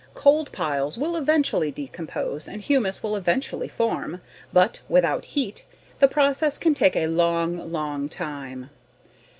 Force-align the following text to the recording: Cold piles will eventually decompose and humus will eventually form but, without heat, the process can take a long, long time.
Cold 0.15 0.51
piles 0.51 0.97
will 0.97 1.15
eventually 1.15 1.69
decompose 1.69 2.47
and 2.47 2.63
humus 2.63 3.03
will 3.03 3.15
eventually 3.15 3.67
form 3.67 4.19
but, 4.51 4.81
without 4.89 5.25
heat, 5.25 5.63
the 5.99 6.07
process 6.07 6.57
can 6.57 6.73
take 6.73 6.95
a 6.95 7.05
long, 7.05 7.71
long 7.71 8.09
time. 8.09 8.71